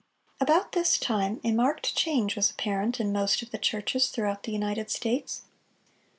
About 0.39 0.71
this 0.71 0.97
time 0.97 1.39
a 1.43 1.51
marked 1.51 1.95
change 1.95 2.35
was 2.35 2.49
apparent 2.49 2.99
in 2.99 3.11
most 3.13 3.43
of 3.43 3.51
the 3.51 3.59
churches 3.59 4.07
throughout 4.09 4.41
the 4.41 4.51
United 4.51 4.89
States. 4.89 5.43